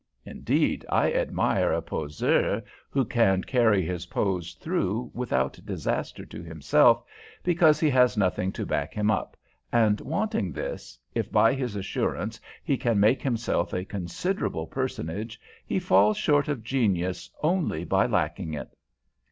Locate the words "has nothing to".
7.91-8.65